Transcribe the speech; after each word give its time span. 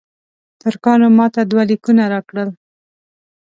ترکانو 0.61 1.07
ماته 1.17 1.41
دوه 1.51 1.63
لیکونه 1.71 2.03
راکړل. 2.13 2.49